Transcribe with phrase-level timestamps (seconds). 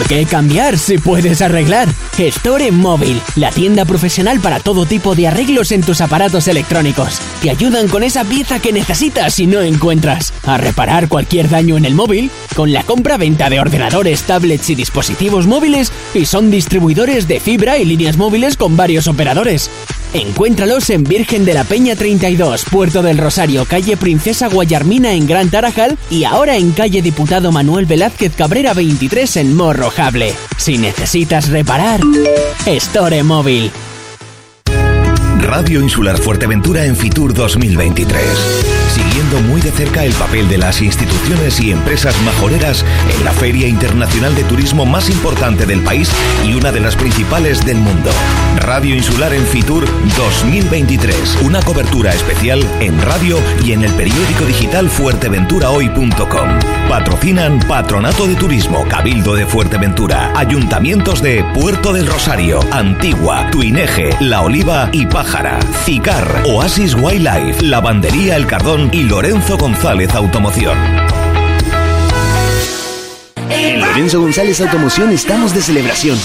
[0.00, 1.86] ¿Por qué cambiar si puedes arreglar?
[2.16, 7.20] Store Móvil, la tienda profesional para todo tipo de arreglos en tus aparatos electrónicos.
[7.42, 10.32] Te ayudan con esa pieza que necesitas y no encuentras.
[10.44, 15.46] A reparar cualquier daño en el móvil con la compra-venta de ordenadores, tablets y dispositivos
[15.46, 19.70] móviles y son distribuidores de fibra y líneas móviles con varios operadores.
[20.12, 25.50] Encuéntralos en Virgen de la Peña 32, Puerto del Rosario, calle Princesa Guayarmina en Gran
[25.50, 30.34] Tarajal y ahora en calle Diputado Manuel Velázquez Cabrera 23 en Morrojable.
[30.56, 32.00] Si necesitas reparar,
[32.66, 33.70] Store Móvil.
[35.38, 41.60] Radio Insular Fuerteventura en Fitur 2023 siguiendo muy de cerca el papel de las instituciones
[41.60, 42.84] y empresas majoreras
[43.16, 46.10] en la Feria Internacional de Turismo más importante del país
[46.44, 48.10] y una de las principales del mundo.
[48.56, 49.86] Radio Insular en Fitur
[50.16, 56.58] 2023, una cobertura especial en radio y en el periódico digital fuerteventurahoy.com.
[56.88, 64.42] Patrocinan Patronato de Turismo, Cabildo de Fuerteventura, Ayuntamientos de Puerto del Rosario, Antigua, Tuineje, La
[64.42, 70.78] Oliva y Pájara, Cicar, Oasis Wildlife, Lavandería El Cardón, y Lorenzo González Automoción.
[73.50, 76.18] En Lorenzo González Automoción estamos de celebración.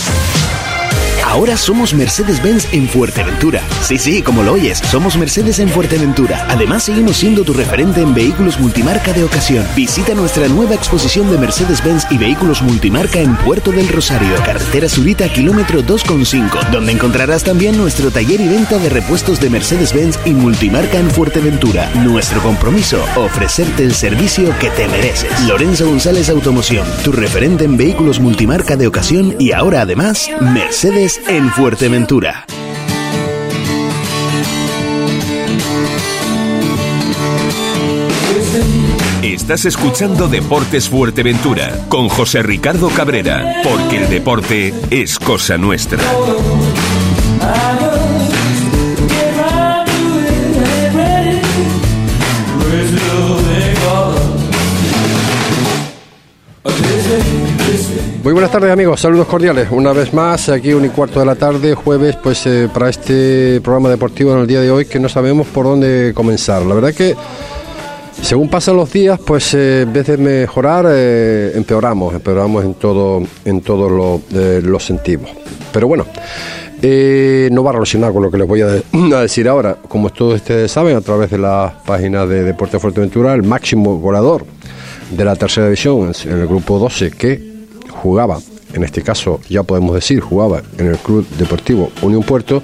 [1.25, 3.63] Ahora somos Mercedes-Benz en Fuerteventura.
[3.81, 6.45] Sí, sí, como lo oyes, somos Mercedes en Fuerteventura.
[6.49, 9.65] Además, seguimos siendo tu referente en vehículos multimarca de ocasión.
[9.75, 15.27] Visita nuestra nueva exposición de Mercedes-Benz y vehículos multimarca en Puerto del Rosario, carretera Surita,
[15.27, 20.99] kilómetro 2,5, donde encontrarás también nuestro taller y venta de repuestos de Mercedes-Benz y multimarca
[20.99, 21.89] en Fuerteventura.
[21.95, 25.31] Nuestro compromiso, ofrecerte el servicio que te mereces.
[25.47, 31.49] Lorenzo González Automoción, tu referente en vehículos multimarca de ocasión y ahora además, Mercedes en
[31.51, 32.45] Fuerteventura.
[39.21, 46.03] Estás escuchando Deportes Fuerteventura con José Ricardo Cabrera, porque el deporte es cosa nuestra.
[58.25, 59.67] Muy buenas tardes amigos, saludos cordiales.
[59.69, 63.61] Una vez más, aquí un y cuarto de la tarde, jueves, pues eh, para este
[63.61, 66.63] programa deportivo en el día de hoy que no sabemos por dónde comenzar.
[66.63, 67.15] La verdad que
[68.23, 73.21] según pasan los días, pues eh, en vez de mejorar, eh, empeoramos, empeoramos en todo,
[73.45, 74.23] en todos
[74.63, 75.29] los sentidos.
[75.71, 76.07] Pero bueno.
[76.81, 78.61] no va a relacionar con lo que les voy
[79.13, 79.77] a, decir ahora.
[79.87, 84.47] Como todos ustedes saben, a través de la página de Deporte Fuerteventura, el máximo goleador
[85.11, 87.54] de la tercera división en el grupo 12, que
[88.01, 88.39] jugaba,
[88.73, 92.61] en este caso ya podemos decir, jugaba en el Club Deportivo Unión Puerto,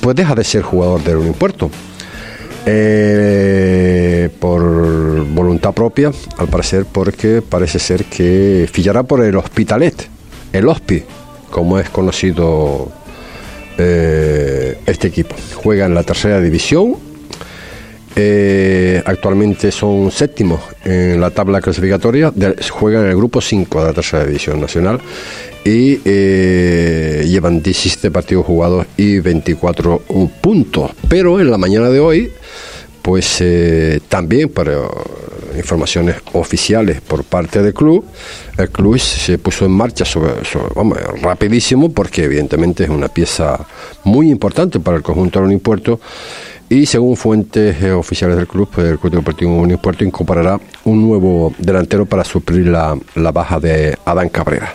[0.00, 1.70] pues deja de ser jugador del Unión Puerto.
[2.70, 10.08] Eh, por voluntad propia, al parecer, porque parece ser que fillará por el Hospitalet,
[10.52, 11.02] el Hospi,
[11.50, 12.90] como es conocido
[13.78, 15.34] eh, este equipo.
[15.54, 16.96] Juega en la tercera división
[18.20, 22.32] eh, actualmente son séptimos en la tabla clasificatoria,
[22.68, 25.00] juegan en el grupo 5 de la tercera división nacional
[25.64, 30.02] y eh, llevan 17 partidos jugados y 24
[30.40, 30.90] puntos.
[31.08, 32.32] Pero en la mañana de hoy,
[33.02, 34.72] pues eh, también para
[35.56, 38.04] informaciones oficiales por parte del club,
[38.56, 40.32] el club se puso en marcha sobre,
[41.22, 43.64] rapidísimo porque evidentemente es una pieza
[44.02, 46.00] muy importante para el conjunto del Puerto
[46.70, 51.54] y según fuentes eh, oficiales del club, el Club Deportivo Unión Puerto incorporará un nuevo
[51.58, 52.98] delantero para suplir la,
[53.32, 54.74] baja de Adán Cabrera.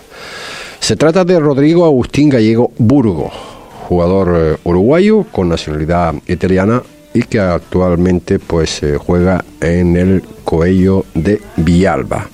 [0.80, 3.32] Se trata de Rodrigo Agustín Gallego Burgo,
[3.88, 6.82] jugador eh, uruguayo con nacionalidad italiana
[7.14, 12.28] y que actualmente pues eh, juega en el Coello de Villalba.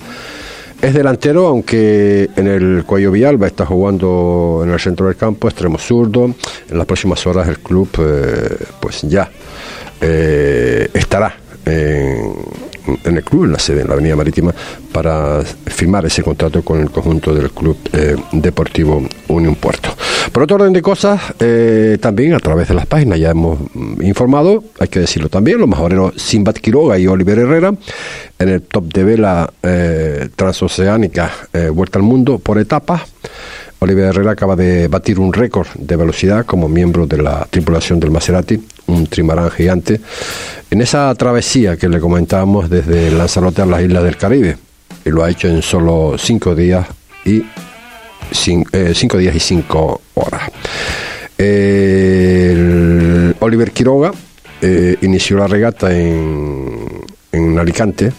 [0.82, 5.76] Es delantero, aunque en el Cuello Villalba está jugando en el centro del campo, extremo
[5.76, 6.34] zurdo.
[6.70, 7.88] En las próximas horas el club,
[8.80, 9.30] pues ya
[10.00, 11.34] eh, estará
[11.66, 12.32] en,
[13.04, 14.54] el club, en la sede, en la Avenida Marítima,
[14.92, 19.90] para firmar ese contrato con el conjunto del Club eh, Deportivo Unión Puerto.
[20.32, 24.02] Por otro orden de cosas, eh, también a través de las páginas ya hemos mm,
[24.02, 27.74] informado, hay que decirlo también, los mejoreros Simbat Quiroga y Oliver Herrera
[28.38, 29.52] en el top de vela
[30.34, 31.30] transoceánica
[31.72, 33.02] Vuelta al Mundo por etapas.
[33.80, 38.10] Oliver Herrera acaba de batir un récord de velocidad como miembro de la tripulación del
[38.10, 40.00] Maserati, un trimarán gigante,
[40.70, 44.58] en esa travesía que le comentábamos desde Lanzarote a las islas del Caribe.
[45.04, 46.86] Y lo ha hecho en solo cinco días
[47.24, 47.42] y
[48.72, 50.42] eh, cinco días y cinco horas.
[53.40, 54.12] Oliver Quiroga
[54.60, 56.86] eh, inició la regata en,
[57.32, 58.12] en Alicante,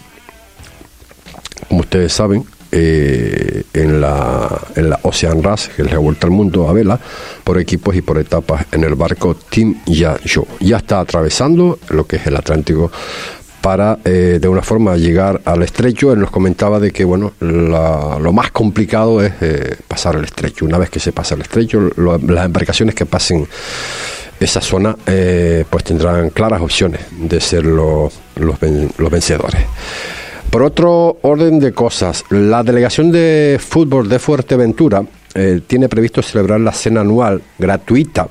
[1.68, 2.44] como ustedes saben,
[2.74, 6.98] eh, en, la, en la Ocean Rush, que es la vuelta al mundo a vela,
[7.44, 10.46] por equipos y por etapas en el barco Team Yayo.
[10.58, 12.90] Ya está atravesando lo que es el Atlántico
[13.60, 16.14] para eh, de una forma llegar al estrecho.
[16.14, 20.64] Él nos comentaba de que bueno lo más complicado es eh, pasar el estrecho.
[20.64, 23.46] Una vez que se pasa el estrecho, las embarcaciones que pasen
[24.40, 24.96] esa zona
[25.68, 29.60] pues tendrán claras opciones de ser los, los vencedores.
[30.52, 35.02] Por otro orden de cosas, la delegación de fútbol de Fuerteventura
[35.66, 38.28] tiene previsto celebrar la cena anual gratuita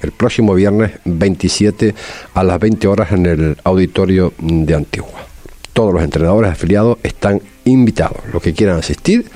[0.00, 1.92] el próximo viernes 27
[2.34, 5.26] a las 20 horas en el auditorio de Antigua.
[5.72, 8.18] Todos los entrenadores afiliados están invitados.
[8.32, 9.28] Los que quieran asistir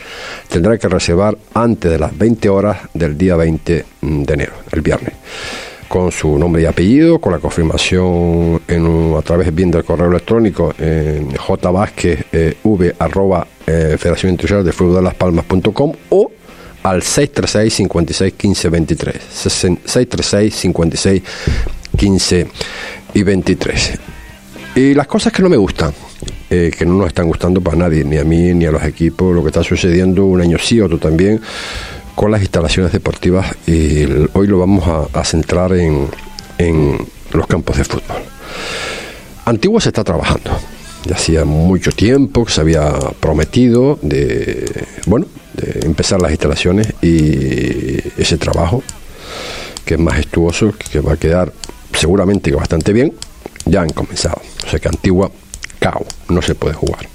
[0.48, 5.14] tendrán que reservar antes de las 20 horas del día 20 de enero, el viernes
[5.90, 10.72] con su nombre y apellido, con la confirmación en a través bien del correo electrónico
[10.78, 16.30] en jvásquez, eh, arroba, eh, Federación Internacional de Fútbol de las Palmas.com o
[16.84, 19.16] al 636 56 15 23.
[19.32, 21.22] 636 56
[21.96, 22.46] 15
[23.14, 23.98] y 23.
[24.76, 25.92] Y las cosas que no me gustan,
[26.48, 29.34] eh, que no nos están gustando para nadie, ni a mí ni a los equipos,
[29.34, 31.40] lo que está sucediendo un año sí, otro también,
[32.20, 36.06] con las instalaciones deportivas, y hoy lo vamos a, centrar en,
[36.58, 36.98] en
[37.32, 38.18] los campos de fútbol.
[39.46, 40.50] Antiguo se está trabajando.
[41.06, 47.96] Ya hacía mucho tiempo que se había prometido de, bueno, de empezar las instalaciones y
[48.20, 48.82] ese trabajo,
[49.86, 51.54] que es majestuoso, que va a quedar
[51.94, 53.14] seguramente bastante bien,
[53.64, 54.42] ya han comenzado.
[54.66, 55.30] O sea que Antigua,
[55.78, 57.08] cao, no se puede jugar.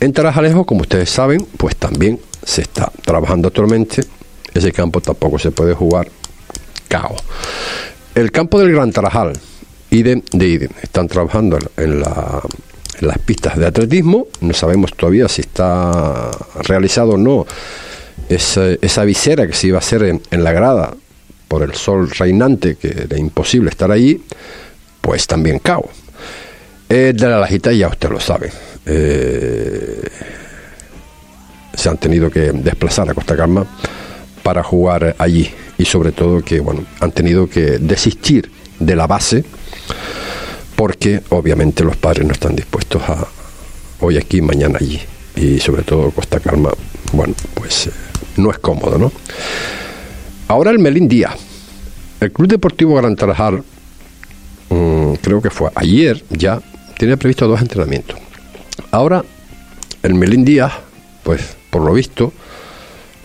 [0.00, 4.02] En Tarajalejo, como ustedes saben, pues también se está trabajando actualmente.
[4.54, 6.08] Ese campo tampoco se puede jugar,
[6.88, 7.16] cao.
[8.14, 9.32] El campo del Gran Tarajal,
[9.90, 12.42] idem de idem, están trabajando en la
[13.00, 14.28] las pistas de atletismo.
[14.40, 16.30] No sabemos todavía si está
[16.62, 17.46] realizado o no
[18.28, 20.94] esa, visera que se iba a hacer en, la grada
[21.48, 24.22] por el sol reinante, que era imposible estar allí,
[25.00, 25.88] pues también cao.
[26.88, 28.52] de la lajita ya usted lo sabe.
[28.86, 30.02] Eh,
[31.74, 33.66] se han tenido que desplazar a Costa Calma
[34.42, 39.44] para jugar allí y sobre todo que bueno han tenido que desistir de la base
[40.80, 43.26] porque obviamente los padres no están dispuestos a
[44.00, 44.98] hoy aquí, mañana allí.
[45.36, 46.70] Y sobre todo Costa Calma,
[47.12, 47.90] bueno, pues eh,
[48.38, 49.12] no es cómodo, ¿no?
[50.48, 51.34] Ahora el Melín Díaz.
[52.20, 53.62] El Club Deportivo Gran Tarajal,
[54.70, 56.60] mm, creo que fue ayer ya,
[56.98, 58.18] tiene previsto dos entrenamientos.
[58.90, 59.24] Ahora
[60.02, 60.72] el Melín Díaz,
[61.22, 62.32] pues por lo visto,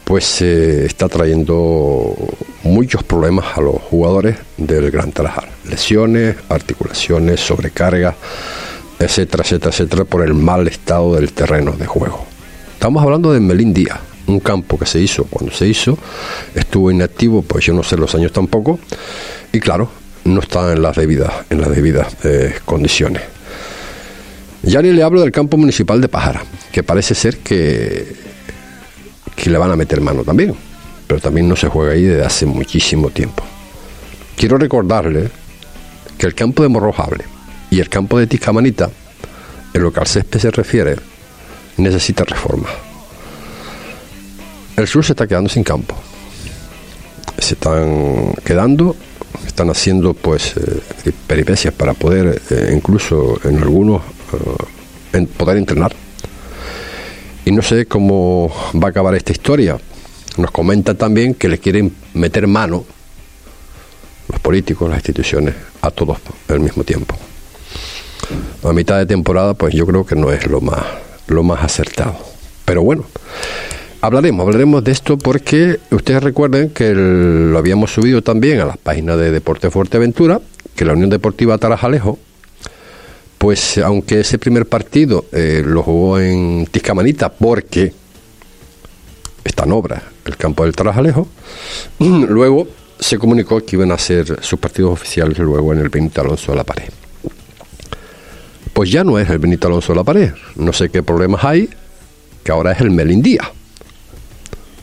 [0.06, 2.16] pues se está trayendo
[2.64, 5.50] muchos problemas a los jugadores del Gran Tarajal.
[5.68, 8.16] Lesiones, articulaciones, sobrecarga,
[9.00, 12.24] etcétera, etcétera, etcétera, por el mal estado del terreno de juego.
[12.74, 15.98] Estamos hablando de Melín Díaz, un campo que se hizo cuando se hizo,
[16.54, 18.80] estuvo inactivo, pues yo no sé los años tampoco,
[19.52, 19.90] y claro,
[20.24, 23.24] no está en las debidas, en las debidas eh, condiciones.
[24.62, 28.35] Ya ni le hablo del campo municipal de Pájara, que parece ser que
[29.36, 30.56] que le van a meter mano también,
[31.08, 33.44] pero también no se juega ahí desde hace muchísimo tiempo.
[34.36, 35.30] Quiero recordarle
[36.18, 37.26] que el campo de Morrojable
[37.70, 38.90] y el campo de Tiscamanita,
[39.74, 40.96] en lo que al césped se refiere,
[41.78, 42.70] necesita reforma.
[44.78, 45.96] El sur se está quedando sin campo.
[47.38, 48.96] Se están quedando,
[49.46, 54.02] están haciendo pues eh, peripecias para poder, eh, incluso en algunos,
[55.14, 55.96] eh, poder entrenar
[57.46, 59.78] y no sé cómo va a acabar esta historia.
[60.38, 62.84] Nos comenta también que le quieren meter mano
[64.28, 66.18] los políticos, las instituciones, a todos
[66.50, 67.16] al mismo tiempo.
[68.64, 70.84] A mitad de temporada, pues yo creo que no es lo más,
[71.28, 72.18] lo más acertado.
[72.66, 73.06] Pero bueno,
[74.02, 79.20] hablaremos, hablaremos de esto porque ustedes recuerden que lo habíamos subido también a las páginas
[79.20, 80.42] de Deporte Fuerteventura,
[80.76, 82.18] que la Unión Deportiva Tarajalejo
[83.46, 87.94] pues aunque ese primer partido eh, lo jugó en Tiscamanita porque
[89.44, 91.28] está en obra el campo del Tarajalejo,
[92.00, 92.68] luego
[93.00, 96.58] se comunicó que iban a hacer sus partidos oficiales luego en el Benito Alonso de
[96.58, 96.90] la Pared.
[98.74, 101.70] Pues ya no es el Benito Alonso de la Pared, no sé qué problemas hay,
[102.44, 103.44] que ahora es el Melindía.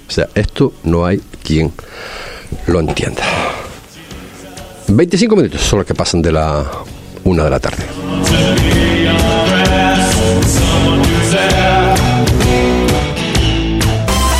[0.06, 1.72] O sea, esto no hay quien
[2.68, 3.24] lo entienda.
[4.86, 6.70] 25 minutos son los que pasan de la
[7.24, 7.84] una de la tarde.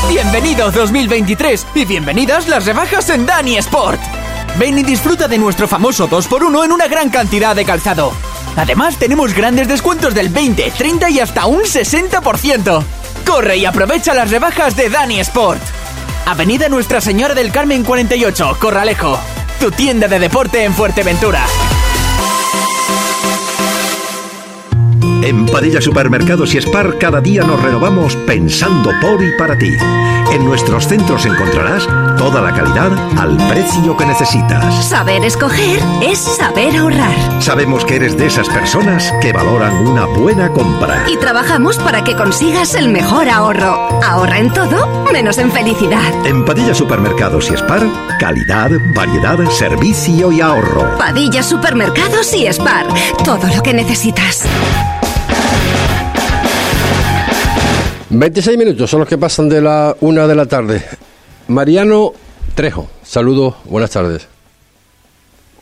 [0.09, 4.01] Bienvenidos 2023 y bienvenidas las rebajas en Dani Sport.
[4.59, 8.12] Ven y disfruta de nuestro famoso 2x1 en una gran cantidad de calzado.
[8.57, 12.83] Además tenemos grandes descuentos del 20, 30 y hasta un 60%.
[13.27, 15.62] Corre y aprovecha las rebajas de Dani Sport.
[16.27, 19.19] Avenida Nuestra Señora del Carmen 48, Corralejo.
[19.59, 21.45] Tu tienda de deporte en Fuerteventura.
[25.23, 29.71] En Padilla Supermercados y Spar cada día nos renovamos pensando por y para ti.
[30.33, 31.87] En nuestros centros encontrarás
[32.19, 34.85] toda la calidad al precio que necesitas.
[34.85, 37.41] Saber escoger es saber ahorrar.
[37.41, 41.05] Sabemos que eres de esas personas que valoran una buena compra.
[41.09, 44.00] Y trabajamos para que consigas el mejor ahorro.
[44.02, 46.26] Ahorra en todo, menos en felicidad.
[46.26, 47.87] En Padilla Supermercados y Spar,
[48.19, 50.99] calidad, variedad, servicio y ahorro.
[50.99, 52.88] Padilla Supermercados y Spar.
[53.25, 54.49] Todo lo que necesitas.
[58.14, 60.83] 26 minutos son los que pasan de la una de la tarde.
[61.49, 62.12] Mariano
[62.54, 64.28] Trejo, saludos, buenas tardes.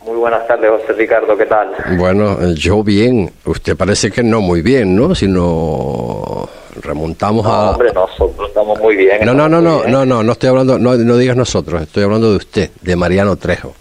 [0.05, 1.73] Muy buenas tardes, José Ricardo, ¿qué tal?
[1.97, 5.15] Bueno, yo bien, usted parece que no muy bien, ¿no?
[5.15, 6.49] Si no
[6.81, 7.71] remontamos no, a...
[7.71, 9.25] Hombre, nosotros estamos muy bien.
[9.25, 12.31] No, no, no, no, no, no, no estoy hablando, no, no digas nosotros, estoy hablando
[12.31, 13.75] de usted, de Mariano Trejo.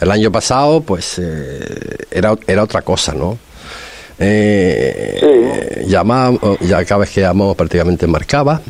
[0.00, 3.36] El año pasado, pues, eh, era, era otra cosa, ¿no?
[4.18, 8.60] Eh, llamamos, ya cada vez que llamamos prácticamente marcaba.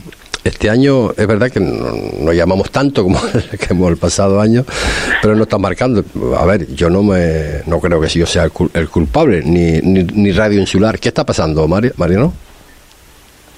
[0.44, 3.18] Este año es verdad que no, llamamos tanto como
[3.58, 4.64] que hemos el pasado año,
[5.20, 6.04] pero no está marcando.
[6.38, 10.30] A ver, yo no me no creo que yo sea el, culpable, ni, ni, ni,
[10.30, 11.00] Radio Insular.
[11.00, 12.32] ¿Qué está pasando, Mario, Mariano?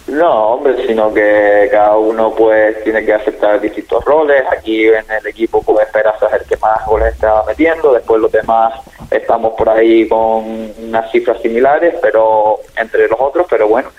[0.09, 4.43] No, hombre, sino que cada uno pues tiene que aceptar distintos roles.
[4.51, 8.33] Aquí en el equipo pues esperas a el que más goles está metiendo, después los
[8.33, 8.73] demás
[9.11, 13.91] estamos por ahí con unas cifras similares, pero entre los otros, pero bueno,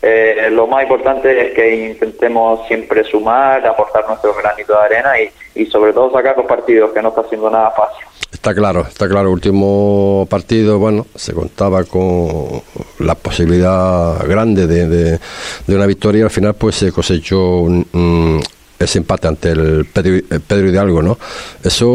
[0.00, 5.30] eh, lo más importante es que intentemos siempre sumar, aportar nuestro granito de arena y,
[5.54, 8.06] y sobre todo sacar los partidos, que no está siendo nada fácil.
[8.32, 9.32] Está claro, está claro.
[9.32, 12.62] Último partido, bueno, se contaba con
[12.98, 16.24] la posibilidad grande de, de, una victoria.
[16.24, 18.42] Al final, pues se cosechó un,
[18.78, 21.18] ese empate ante el Pedro, Hidalgo, ¿no?
[21.64, 21.86] Eso,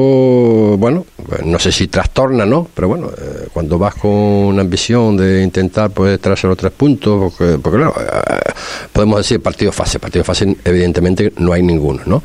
[0.78, 1.06] bueno,
[1.46, 2.68] no sé si trastorna, ¿no?
[2.74, 7.32] Pero bueno, eh, cuando vas con una ambición de intentar pues traerse los tres puntos,
[7.32, 8.52] porque, porque claro, eh,
[8.92, 12.24] podemos decir partido fase, partido fase, evidentemente no hay ninguno, ¿no?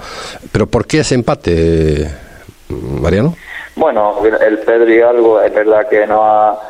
[0.50, 2.10] Pero ¿por qué ese empate,
[2.68, 3.36] Mariano?
[3.78, 6.60] Bueno, el Pedro Hidalgo es verdad que no ha,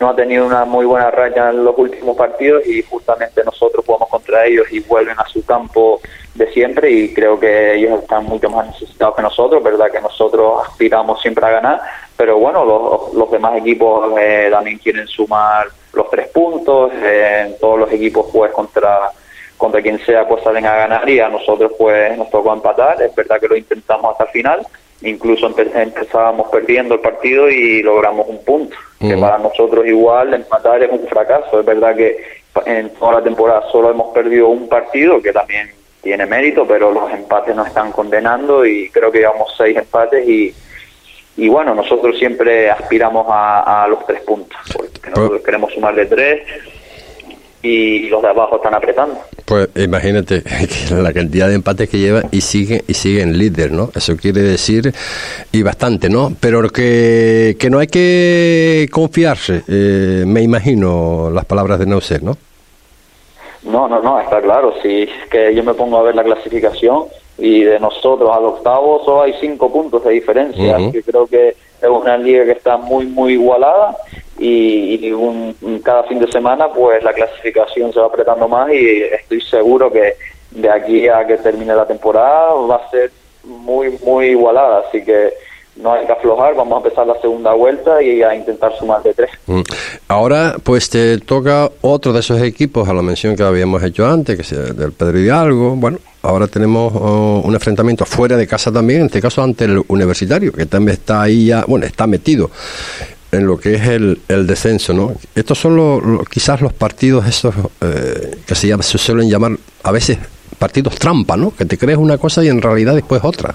[0.00, 4.08] no ha tenido una muy buena raya en los últimos partidos y justamente nosotros jugamos
[4.08, 6.00] contra ellos y vuelven a su campo
[6.34, 10.66] de siempre y creo que ellos están mucho más necesitados que nosotros, verdad que nosotros
[10.66, 11.82] aspiramos siempre a ganar,
[12.16, 17.78] pero bueno, los, los demás equipos eh, también quieren sumar los tres puntos, eh, todos
[17.78, 19.10] los equipos pues contra
[19.58, 23.14] contra quien sea pues salen a ganar y a nosotros pues nos tocó empatar, es
[23.14, 24.66] verdad que lo intentamos hasta el final
[25.04, 30.90] incluso empezábamos perdiendo el partido y logramos un punto, que para nosotros igual empatar es
[30.90, 31.60] un fracaso.
[31.60, 32.16] Es verdad que
[32.66, 35.70] en toda la temporada solo hemos perdido un partido, que también
[36.02, 40.54] tiene mérito, pero los empates nos están condenando y creo que llevamos seis empates y,
[41.36, 46.42] y bueno, nosotros siempre aspiramos a, a los tres puntos, porque nosotros queremos sumarle tres
[47.64, 49.16] y los de abajo están apretando.
[49.46, 50.42] Pues imagínate
[50.90, 53.90] la cantidad de empates que lleva y sigue y siguen líder, ¿no?
[53.94, 54.92] Eso quiere decir
[55.50, 56.32] y bastante, ¿no?
[56.38, 62.36] Pero que, que no hay que confiarse, eh, me imagino las palabras de Neuser, ¿no?
[63.62, 64.74] No, no, no, está claro.
[64.82, 67.04] Si es que yo me pongo a ver la clasificación
[67.38, 71.88] y de nosotros al octavo solo hay cinco puntos de diferencia, que creo que es
[71.88, 73.96] una liga que está muy, muy igualada
[74.38, 75.54] y, un,
[75.84, 80.14] cada fin de semana pues la clasificación se va apretando más y estoy seguro que
[80.50, 83.10] de aquí a que termine la temporada va a ser
[83.44, 84.84] muy muy igualada.
[84.88, 85.32] Así que
[85.76, 89.12] no hay que aflojar, vamos a empezar la segunda vuelta y a intentar sumar de
[89.14, 89.30] tres.
[89.46, 89.60] Mm.
[90.08, 94.36] Ahora, pues te toca otro de esos equipos, a la mención que habíamos hecho antes,
[94.36, 95.76] que es del Pedro Hidalgo.
[95.76, 99.82] Bueno, ahora tenemos oh, un enfrentamiento fuera de casa también, en este caso ante el
[99.88, 102.50] Universitario, que también está ahí ya, bueno, está metido
[103.32, 105.12] en lo que es el, el descenso, ¿no?
[105.34, 109.52] Estos son los, quizás los partidos esos eh, que se, llama, se suelen llamar
[109.82, 110.18] a veces
[110.58, 111.52] partidos trampa, ¿no?
[111.54, 113.54] Que te crees una cosa y en realidad después otra.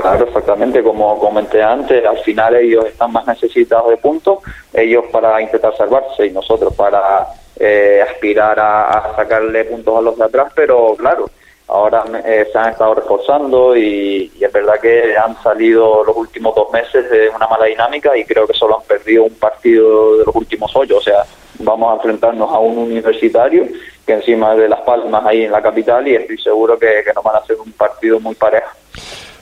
[0.00, 4.38] Claro, exactamente, como comenté antes, al final ellos están más necesitados de puntos,
[4.72, 7.26] ellos para intentar salvarse y nosotros para
[7.58, 11.30] eh, aspirar a, sacarle puntos a los de atrás, pero claro,
[11.68, 16.70] ahora eh, se han estado reforzando y, es verdad que han salido los últimos dos
[16.72, 20.36] meses de una mala dinámica y creo que solo han perdido un partido de los
[20.36, 20.98] últimos ocho.
[20.98, 21.24] O sea,
[21.60, 23.66] vamos a enfrentarnos a un universitario
[24.06, 27.24] que encima de Las Palmas ahí en la capital y estoy seguro que, que nos
[27.24, 28.68] van a hacer un partido muy parejo.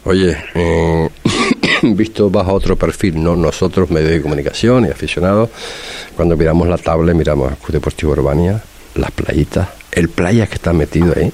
[0.06, 1.08] Oye, eh,
[1.82, 3.36] visto bajo otro perfil, ¿no?
[3.36, 5.48] nosotros, medios de comunicación y aficionados,
[6.14, 8.62] cuando miramos la tabla, miramos el Deportivo Urbania,
[8.96, 11.32] las playitas, el playa que está metido ahí,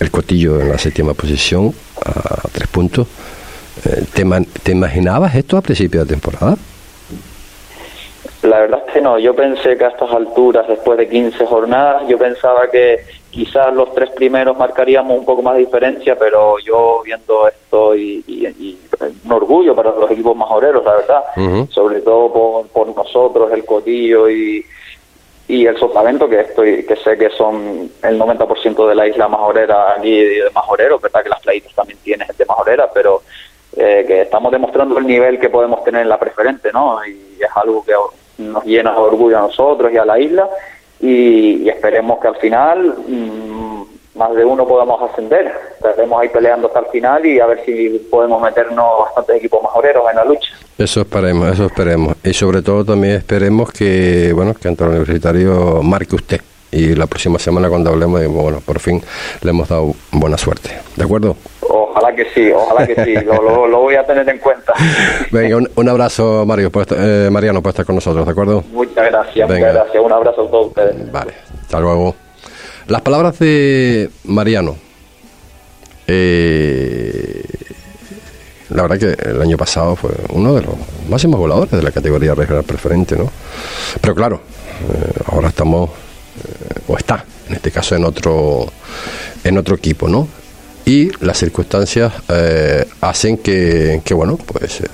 [0.00, 1.72] el Cotillo en la séptima posición
[2.04, 3.06] a tres puntos.
[3.84, 4.24] Eh, ¿te,
[4.64, 6.56] ¿Te imaginabas esto a principio de temporada?
[8.42, 12.02] La verdad es que no, yo pensé que a estas alturas, después de 15 jornadas,
[12.08, 17.02] yo pensaba que quizás los tres primeros marcaríamos un poco más de diferencia, pero yo
[17.04, 18.24] viendo esto y,
[19.24, 24.28] un orgullo para los equipos majoreros, la verdad, sobre todo por, por, nosotros, el Cotillo
[24.28, 24.64] y,
[25.48, 29.94] y el Sotavento, que estoy que sé que son el 90% de la isla majorera
[29.96, 33.22] aquí de majoreros, verdad que las playitas también tienen de majorera, pero
[33.76, 37.04] eh, que estamos demostrando el nivel que podemos tener en la preferente, ¿no?
[37.06, 37.92] Y es algo que
[38.42, 40.48] nos llena de orgullo a nosotros y a la isla
[41.00, 45.52] y, esperemos que al final mm, más de uno podamos ascender.
[45.76, 50.04] Estaremos ahí peleando hasta el final y a ver si podemos meternos bastantes equipos majoreros
[50.10, 50.50] en la lucha.
[50.76, 52.16] Eso esperemos, eso esperemos.
[52.24, 56.40] Y sobre todo también esperemos que, bueno, que el universitario marque usted.
[56.70, 59.02] Y la próxima semana cuando hablemos, bueno, por fin
[59.42, 60.70] le hemos dado buena suerte.
[60.96, 61.36] ¿De acuerdo?
[61.68, 64.72] Ojalá que sí, ojalá que sí, lo, voy a tener en cuenta.
[65.30, 68.64] Venga, un, abrazo, Mario, eh, Mariano, por estar con nosotros, ¿de acuerdo?
[68.72, 70.02] Muchas gracias, muchas gracias.
[70.02, 71.12] Un abrazo a todos ustedes.
[71.12, 72.14] Vale, hasta luego.
[72.86, 74.76] Las palabras de Mariano.
[76.06, 77.42] Eh,
[78.70, 80.74] la verdad que el año pasado fue uno de los
[81.08, 83.30] máximos voladores de la categoría regional preferente, ¿no?
[84.00, 84.40] Pero claro,
[84.90, 85.90] eh, ahora estamos,
[86.86, 88.66] o está, en este caso, en otro,
[89.44, 90.28] en otro equipo, ¿no?
[90.84, 94.86] Y las circunstancias eh, hacen que, bueno, pues eh,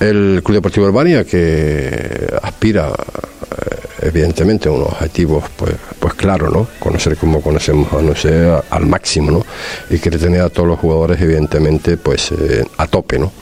[0.00, 6.68] el Club Deportivo Urbania que aspira eh, evidentemente a unos objetivos pues pues claro, ¿no?
[6.78, 9.46] Conocer como conocemos a no sé al máximo, ¿no?
[9.88, 12.32] Y quiere tener a todos los jugadores evidentemente pues
[12.76, 13.32] a tope, ¿no?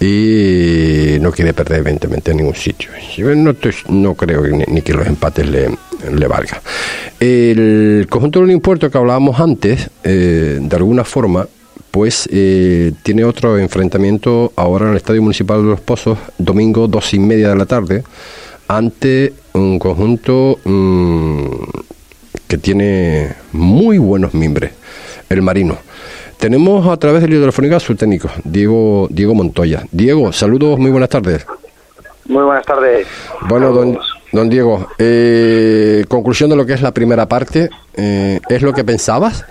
[0.00, 2.90] y no quiere perder evidentemente en ningún sitio.
[3.36, 3.54] No,
[3.88, 5.68] no creo ni, que los empates le,
[6.08, 6.60] le valga.
[7.18, 11.46] El conjunto del impuesto que hablábamos antes, eh, de alguna forma,
[11.90, 17.12] pues eh, tiene otro enfrentamiento ahora en el Estadio Municipal de Los Pozos, domingo dos
[17.14, 18.04] y media de la tarde,
[18.68, 21.44] ante un conjunto mm,
[22.46, 24.72] que tiene muy buenos mimbres,
[25.28, 25.78] el Marino.
[26.38, 29.84] Tenemos a través del telefónica a su técnico, Diego, Diego Montoya.
[29.92, 31.44] Diego, saludos, muy buenas tardes.
[32.26, 33.06] Muy buenas tardes.
[33.48, 33.98] Bueno, don,
[34.32, 38.84] don, Diego, eh, conclusión de lo que es la primera parte, eh, ¿es lo que
[38.84, 39.44] pensabas?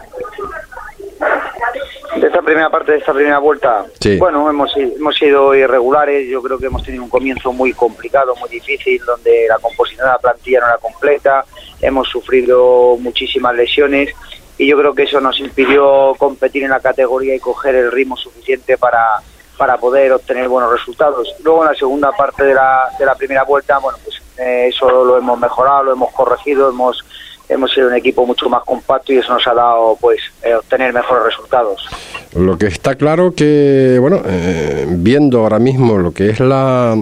[2.20, 4.18] De esta primera parte, de esta primera vuelta, sí.
[4.18, 8.50] bueno, hemos, hemos sido irregulares, yo creo que hemos tenido un comienzo muy complicado, muy
[8.50, 11.46] difícil, donde la composición de la plantilla no era completa,
[11.82, 14.10] hemos sufrido muchísimas lesiones
[14.58, 18.18] y yo creo que eso nos impidió competir en la categoría y coger el ritmo
[18.18, 19.22] suficiente para,
[19.58, 21.34] para poder obtener buenos resultados.
[21.42, 24.90] Luego en la segunda parte de la, de la primera vuelta, bueno, pues eh, eso
[24.90, 27.04] lo hemos mejorado, lo hemos corregido, hemos
[27.50, 30.94] hemos sido un equipo mucho más compacto y eso nos ha dado pues eh, obtener
[30.94, 31.88] mejores resultados.
[32.36, 36.96] Lo que está claro que, bueno, eh, viendo ahora mismo lo que es la,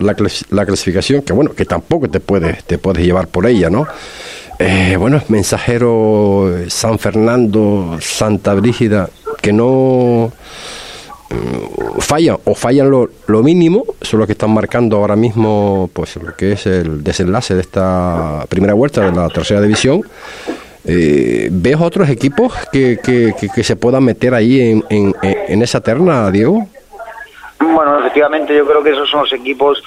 [0.00, 0.16] la,
[0.50, 3.86] la, clasificación, que bueno, que tampoco te puedes, te puedes llevar por ella, ¿no?
[4.58, 9.08] Eh, bueno, mensajero San Fernando, Santa Brígida,
[9.40, 10.32] que no
[12.00, 16.52] fallan o fallan lo, mínimo, son los que están marcando ahora mismo pues lo que
[16.52, 20.02] es el desenlace de esta primera vuelta de la tercera división.
[20.84, 26.66] Eh, ¿Ves otros equipos que, que, se puedan meter ahí en, en, esa terna, Diego?
[27.60, 29.82] Bueno, efectivamente yo creo que esos son los equipos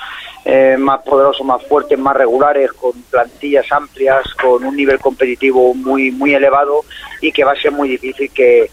[0.45, 6.11] eh, más poderosos, más fuertes, más regulares, con plantillas amplias, con un nivel competitivo muy
[6.11, 6.85] muy elevado
[7.19, 8.69] y que va a ser muy difícil que,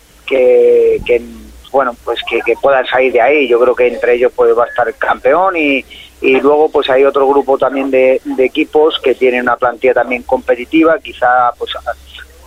[1.73, 3.49] bueno pues que, puedan salir de ahí.
[3.49, 5.85] Yo creo que entre ellos pues va a estar el campeón y,
[6.21, 10.99] y luego pues hay otro grupo también de, equipos que tienen una plantilla también competitiva,
[11.01, 11.73] quizá pues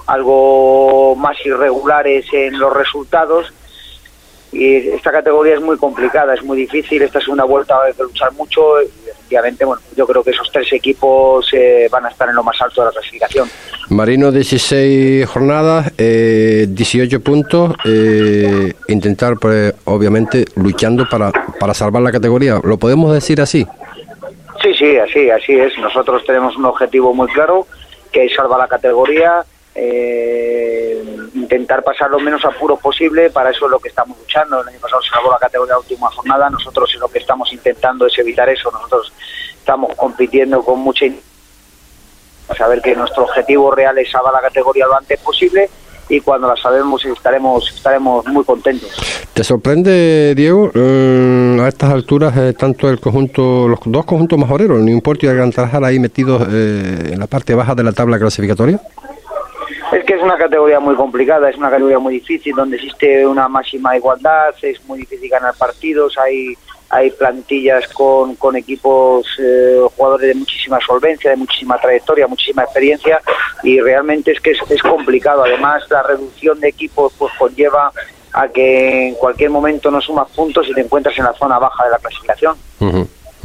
[0.08, 3.52] algo más irregulares en los resultados.
[4.52, 8.32] Y esta categoría es muy complicada, es muy difícil, esta segunda vuelta va a luchar
[8.34, 8.80] mucho
[9.26, 12.62] efectivamente, bueno, yo creo que esos tres equipos eh, van a estar en lo más
[12.62, 13.50] alto de la clasificación.
[13.90, 22.12] Marino 16 jornadas, eh, 18 puntos, eh, intentar pues, obviamente luchando para, para salvar la
[22.12, 23.66] categoría, ¿lo podemos decir así?
[24.62, 27.68] Sí, sí, así, así es, nosotros tenemos un objetivo muy claro
[28.12, 29.44] que es salvar la categoría,
[29.76, 34.62] eh, intentar pasar lo menos apuros posible, para eso es lo que estamos luchando.
[34.62, 38.08] El año pasado se acabó la categoría de última jornada, nosotros lo que estamos intentando
[38.08, 39.14] es evitar eso, nosotros
[39.58, 41.06] estamos compitiendo con mucha
[42.58, 45.70] saber que nuestro objetivo real es salvar la categoría lo antes posible
[46.08, 48.92] y cuando la sabemos estaremos estaremos muy contentos.
[49.34, 54.80] ¿Te sorprende, Diego, eh, a estas alturas eh, tanto el conjunto, los dos conjuntos majoreros,
[54.82, 58.20] no importa y Gran Tarajal ahí metidos eh, en la parte baja de la tabla
[58.20, 58.80] clasificatoria?
[59.92, 63.48] Es que es una categoría muy complicada, es una categoría muy difícil, donde existe una
[63.48, 66.56] máxima igualdad, es muy difícil ganar partidos, hay
[66.90, 73.20] hay plantillas con, con equipos, eh, jugadores de muchísima solvencia, de muchísima trayectoria, muchísima experiencia
[73.64, 75.44] y realmente es que es, es complicado.
[75.44, 77.92] Además, la reducción de equipos pues conlleva
[78.34, 81.86] a que en cualquier momento no sumas puntos y te encuentras en la zona baja
[81.86, 82.56] de la clasificación.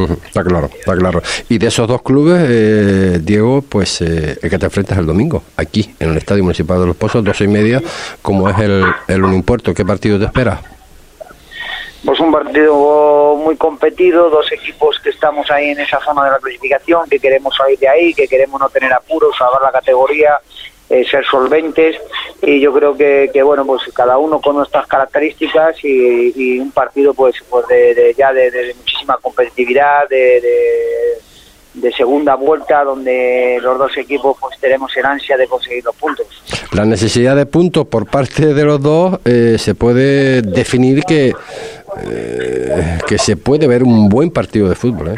[0.27, 1.23] Está claro, está claro.
[1.49, 5.43] Y de esos dos clubes, eh, Diego, pues eh, el que te enfrentas el domingo,
[5.57, 7.83] aquí, en el Estadio Municipal de Los Pozos, dos y media,
[8.23, 9.75] como es el, el Unimpuerto.
[9.75, 10.61] ¿Qué partido te esperas?
[12.05, 16.39] Pues un partido muy competido, dos equipos que estamos ahí en esa zona de la
[16.39, 20.39] clasificación, que queremos salir de ahí, que queremos no tener apuros, salvar la categoría,
[20.91, 21.97] eh, ser solventes
[22.43, 26.73] y yo creo que, que, bueno pues cada uno con nuestras características y, y un
[26.73, 30.41] partido pues pues de, de ya de, de, muchísima competitividad de,
[31.75, 36.27] de, segunda vuelta donde los dos equipos pues tenemos en ansia de conseguir los puntos
[36.73, 41.33] la necesidad de puntos por parte de los dos eh, se puede definir que
[42.09, 45.17] eh, que se puede ver un buen partido de fútbol ¿eh?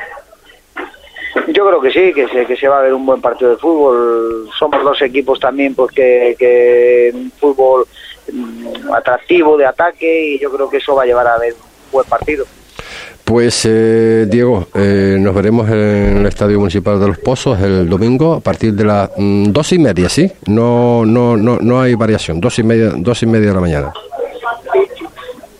[1.48, 3.56] Yo creo que sí, que se, que se va a ver un buen partido de
[3.56, 4.48] fútbol.
[4.58, 7.86] Somos equipos también pues que, que un fútbol
[8.32, 11.92] mm, atractivo de ataque y yo creo que eso va a llevar a ver un
[11.92, 12.44] buen partido.
[13.24, 18.34] Pues eh, Diego, eh, nos veremos en el Estadio Municipal de Los Pozos el domingo
[18.34, 20.30] a partir de las mm, dos y media, ¿sí?
[20.46, 23.92] No, no, no, no hay variación, dos y media, dos y media de la mañana.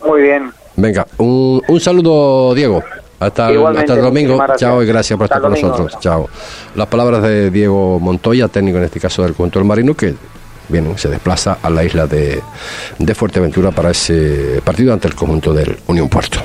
[0.05, 0.51] Muy bien.
[0.75, 2.83] Venga, un, un saludo, Diego.
[3.25, 4.43] Hasta el, hasta el domingo.
[4.57, 5.97] Chao y gracias por estar con nosotros.
[5.99, 6.29] Chao.
[6.75, 10.13] Las palabras de Diego Montoya, técnico en este caso del control marino, que
[10.69, 12.41] bien, se desplaza a la isla de,
[12.97, 16.39] de Fuerteventura para ese partido ante el conjunto del Unión Puerto.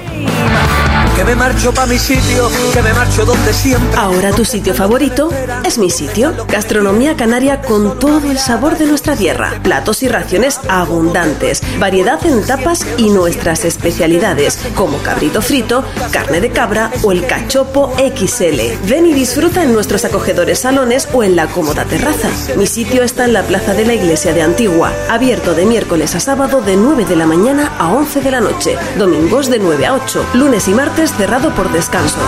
[1.19, 3.99] Que me marcho pa' mi sitio, que me marcho donde siempre.
[3.99, 5.31] Ahora tu sitio favorito
[5.65, 6.33] es mi sitio.
[6.47, 9.59] Gastronomía canaria con todo el sabor de nuestra tierra.
[9.65, 11.61] Platos y raciones abundantes.
[11.81, 17.93] Variedad en tapas y nuestras especialidades, como cabrito frito, carne de cabra o el cachopo
[17.97, 18.87] XL.
[18.89, 22.29] Ven y disfruta en nuestros acogedores salones o en la cómoda terraza.
[22.57, 26.21] Mi sitio está en la plaza de la iglesia de Antigua, abierto de miércoles a
[26.21, 29.95] sábado de 9 de la mañana a 11 de la noche, domingos de 9 a
[29.95, 32.19] 8, lunes y martes cerrado por descanso.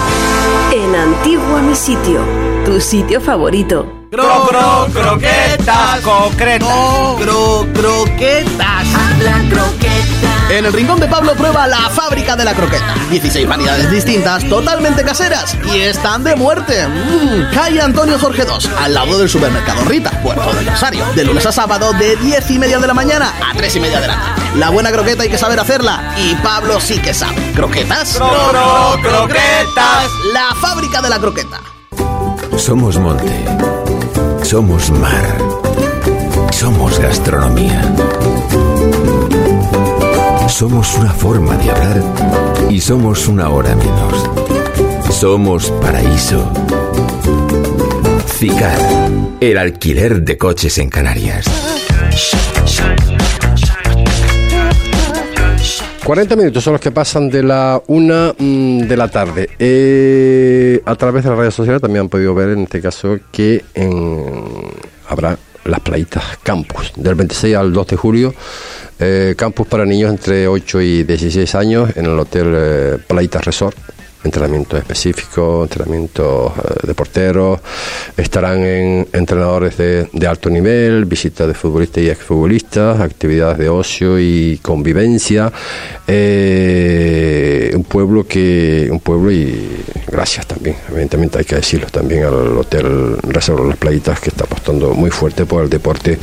[0.72, 2.20] En Antigua mi sitio,
[2.64, 3.86] tu sitio favorito.
[4.10, 6.68] Cro, cro, croquetas, concretas.
[7.20, 8.86] Cro, croquetas.
[9.22, 9.89] La croqueta.
[10.50, 12.94] En el rincón de Pablo prueba la fábrica de la croqueta.
[13.08, 16.88] 16 variedades distintas, totalmente caseras y están de muerte.
[16.88, 21.06] Mmm, calle Antonio Jorge II, al lado del supermercado Rita, Puerto del Rosario.
[21.14, 24.00] De lunes a sábado, de 10 y media de la mañana a 3 y media
[24.00, 24.58] de la tarde.
[24.58, 27.52] La buena croqueta hay que saber hacerla y Pablo sí que sabe.
[27.54, 28.14] ¿Croquetas?
[28.16, 30.10] Cro, cro, croquetas.
[30.34, 31.60] La fábrica de la croqueta.
[32.56, 33.44] Somos monte.
[34.42, 35.38] Somos mar.
[36.50, 37.82] Somos gastronomía.
[40.50, 42.02] Somos una forma de hablar
[42.68, 44.28] y somos una hora menos.
[45.10, 46.52] Somos paraíso.
[48.26, 48.78] Cicar,
[49.40, 51.46] el alquiler de coches en Canarias.
[56.04, 59.48] 40 minutos son los que pasan de la una mm, de la tarde.
[59.58, 63.64] Eh, a través de las redes sociales también han podido ver en este caso que
[65.08, 65.38] habrá
[65.70, 68.34] las playitas campus del 26 al 2 de julio.
[68.98, 73.76] Eh, campus para niños entre 8 y 16 años en el Hotel eh, Playitas Resort
[74.24, 77.60] entrenamientos específicos, entrenamientos eh, de porteros,
[78.16, 84.18] estarán en entrenadores de, de, alto nivel, visitas de futbolistas y exfutbolistas, actividades de ocio
[84.18, 85.52] y convivencia.
[86.06, 92.58] Eh, un pueblo que, un pueblo y gracias también, evidentemente hay que decirlo también al
[92.58, 96.18] Hotel Reserva Las Playitas que está apostando muy fuerte por el deporte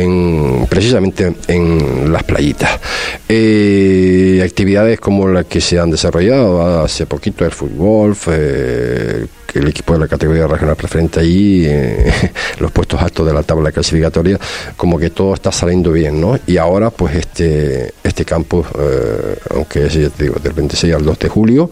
[0.00, 2.80] en, precisamente en las playitas.
[3.28, 8.16] Eh, actividades como las que se han desarrollado hace poquito el fútbol,
[9.54, 12.12] el equipo de la categoría regional preferente ahí, eh,
[12.58, 14.38] los puestos altos de la tabla clasificatoria,
[14.76, 16.38] como que todo está saliendo bien, ¿no?
[16.46, 21.04] Y ahora, pues este, este campus, eh, aunque es, ya te digo, del 26 al
[21.04, 21.70] 2 de julio,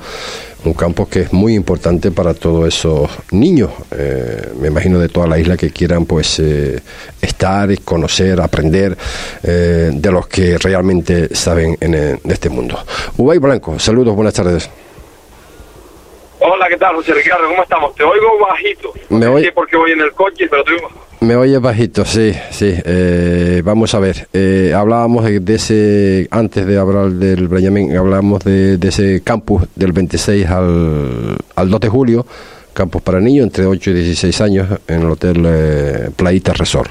[0.64, 5.26] un campo que es muy importante para todos esos niños, eh, me imagino de toda
[5.26, 6.80] la isla que quieran pues eh,
[7.20, 8.96] estar, conocer, aprender
[9.42, 12.78] eh, de los que realmente saben en, en este mundo.
[13.16, 14.70] Ubay Blanco, saludos, buenas tardes.
[16.40, 17.48] Hola, ¿qué tal, José Ricardo?
[17.48, 17.94] ¿Cómo estamos?
[17.94, 18.92] Te oigo bajito.
[19.08, 20.90] Me si es porque voy en el coche, pero te oigo.
[21.24, 22.74] Me oyes bajito, sí, sí.
[22.84, 24.28] Eh, vamos a ver.
[24.34, 30.46] Eh, hablábamos de, ese, antes de hablar del Breñamín, hablábamos de, ese campus del 26
[30.46, 32.26] al, al 2 de julio,
[32.74, 36.90] campus para niños entre 8 y 16 años en el Hotel eh, Playita Resort.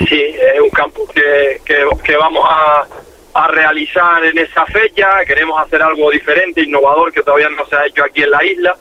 [0.00, 2.88] Sí, es un campus que, que, que vamos a,
[3.34, 5.24] a realizar en esa fecha.
[5.24, 8.76] Queremos hacer algo diferente, innovador, que todavía no se ha hecho aquí en la isla.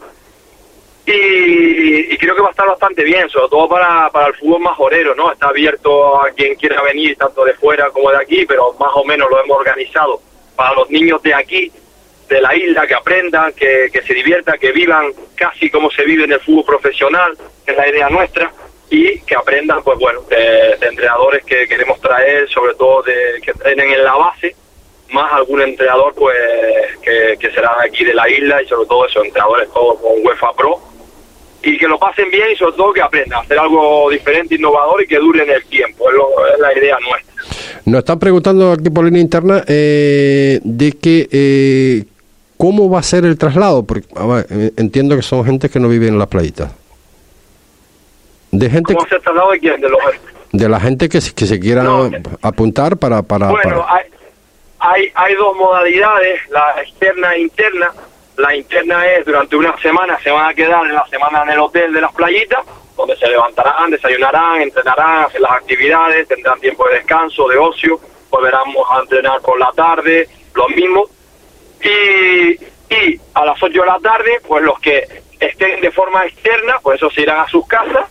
[1.11, 4.61] Y, y creo que va a estar bastante bien, sobre todo para, para el fútbol
[4.61, 5.31] majorero, ¿no?
[5.31, 9.03] Está abierto a quien quiera venir, tanto de fuera como de aquí, pero más o
[9.03, 10.21] menos lo hemos organizado
[10.55, 11.71] para los niños de aquí,
[12.27, 16.25] de la isla, que aprendan, que, que se diviertan, que vivan casi como se vive
[16.25, 18.51] en el fútbol profesional, que es la idea nuestra
[18.91, 23.49] y que aprendan, pues bueno, de, de entrenadores que queremos traer, sobre todo de que
[23.49, 24.55] entrenen en la base,
[25.09, 26.37] más algún entrenador pues
[27.01, 30.53] que, que será aquí de la isla y sobre todo esos entrenadores todos con UEFA
[30.53, 30.88] Pro
[31.63, 35.03] y que lo pasen bien y sobre todo que aprendan a hacer algo diferente, innovador
[35.03, 37.29] y que dure en el tiempo, es, lo- es la idea nuestra.
[37.85, 42.03] Nos están preguntando aquí por línea interna eh, de que eh,
[42.57, 45.87] cómo va a ser el traslado, porque ver, eh, entiendo que son gente que no
[45.89, 46.71] vive en las playitas.
[48.51, 49.79] De gente ¿Cómo se ha tratado de quién?
[49.81, 49.99] De los
[50.51, 51.83] de la gente que, se- que se quiera
[52.41, 54.03] apuntar para para, Bueno, para- hay,
[54.79, 57.91] hay, hay dos modalidades, la externa e interna.
[58.39, 61.59] La interna es durante una semana, se van a quedar en la semana en el
[61.59, 66.95] hotel de las playitas, donde se levantarán, desayunarán, entrenarán, hacen las actividades, tendrán tiempo de
[66.95, 67.99] descanso, de ocio,
[68.29, 71.03] volverán a entrenar por la tarde, lo mismo.
[71.83, 72.51] Y,
[72.95, 75.03] y a las 8 de la tarde, pues los que
[75.37, 78.05] estén de forma externa, pues esos se irán a sus casas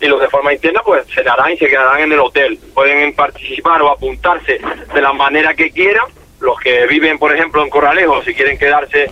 [0.00, 2.56] y los de forma interna pues cenarán y se quedarán en el hotel.
[2.72, 4.60] Pueden participar o apuntarse
[4.94, 6.06] de la manera que quieran.
[6.38, 9.10] Los que viven, por ejemplo, en Corralejo, si quieren quedarse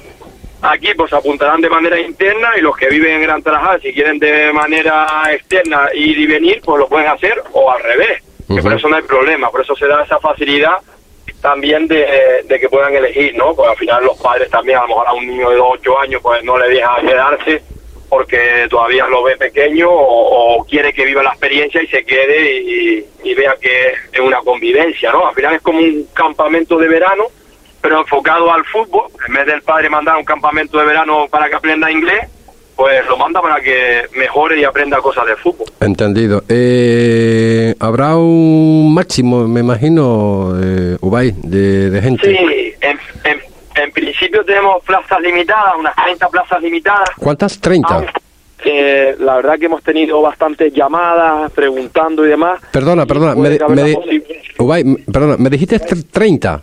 [0.63, 4.19] aquí, pues apuntarán de manera interna y los que viven en Gran Tarajal, si quieren
[4.19, 8.23] de manera externa ir y venir, pues lo pueden hacer o al revés.
[8.49, 10.79] Que por eso no hay problema, por eso se da esa facilidad
[11.41, 13.55] también de, de que puedan elegir, ¿no?
[13.55, 16.01] Pues al final los padres también, a lo mejor a un niño de 2 8
[16.01, 17.63] años, pues no le dejan quedarse
[18.09, 22.61] porque todavía lo ve pequeño o, o quiere que viva la experiencia y se quede
[22.61, 25.29] y, y vea que es una convivencia, ¿no?
[25.29, 27.27] Al final es como un campamento de verano,
[27.81, 29.05] pero enfocado al fútbol.
[29.29, 32.21] En vez del padre mandar un campamento de verano para que aprenda inglés,
[32.77, 35.67] pues lo manda para que mejore y aprenda cosas de fútbol.
[35.81, 36.43] entendido.
[36.49, 42.27] Eh, habrá un máximo, me imagino, eh, Ubay, de, de gente.
[42.31, 43.41] Sí, en, en,
[43.83, 47.11] en principio tenemos plazas limitadas, unas 30 plazas limitadas.
[47.19, 47.59] ¿Cuántas?
[47.61, 48.07] 30.
[48.65, 52.61] Eh, la verdad que hemos tenido bastantes llamadas preguntando y demás.
[52.73, 54.25] Perdona, perdona, me, haber me la di- posi-
[54.59, 56.63] Ubay, m- perdona, me dijiste tr- 30.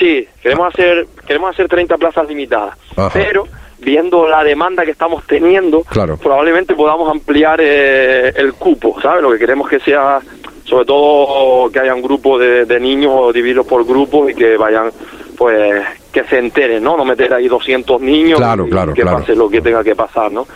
[0.00, 3.10] Sí, queremos hacer queremos hacer 30 plazas limitadas, Ajá.
[3.12, 3.44] pero
[3.78, 6.16] viendo la demanda que estamos teniendo, Claro.
[6.16, 9.22] probablemente podamos ampliar eh, el cupo, ¿sabes?
[9.22, 10.20] Lo que queremos que sea,
[10.64, 14.56] sobre todo, que haya un grupo de, de niños o dividirlos por grupos y que
[14.56, 14.90] vayan,
[15.36, 15.82] pues,
[16.12, 16.96] que se enteren, ¿no?
[16.96, 20.32] No meter ahí 200 niños Claro, y claro, que pase lo que tenga que pasar,
[20.32, 20.46] ¿no?